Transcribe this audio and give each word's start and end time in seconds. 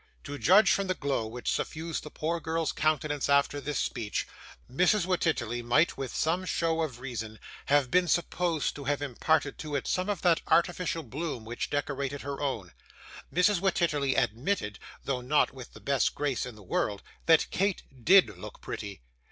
To 0.23 0.39
judge 0.39 0.71
from 0.71 0.87
the 0.87 0.95
glow 0.95 1.27
which 1.27 1.51
suffused 1.51 2.01
the 2.01 2.09
poor 2.09 2.39
girl's 2.39 2.71
countenance 2.71 3.29
after 3.29 3.61
this 3.61 3.77
speech, 3.77 4.27
Mrs. 4.67 5.05
Wititterly 5.05 5.61
might, 5.63 5.95
with 5.95 6.11
some 6.11 6.43
show 6.43 6.81
of 6.81 6.99
reason, 6.99 7.37
have 7.67 7.91
been 7.91 8.07
supposed 8.07 8.73
to 8.77 8.85
have 8.85 9.03
imparted 9.03 9.59
to 9.59 9.75
it 9.75 9.85
some 9.85 10.09
of 10.09 10.23
that 10.23 10.41
artificial 10.47 11.03
bloom 11.03 11.45
which 11.45 11.69
decorated 11.69 12.23
her 12.23 12.41
own. 12.41 12.73
Mrs. 13.31 13.59
Wititterly 13.61 14.15
admitted, 14.15 14.79
though 15.03 15.21
not 15.21 15.53
with 15.53 15.73
the 15.73 15.79
best 15.79 16.15
grace 16.15 16.47
in 16.47 16.55
the 16.55 16.63
world, 16.63 17.03
that 17.27 17.51
Kate 17.51 17.83
DID 18.03 18.39
look 18.39 18.59
pretty. 18.59 19.01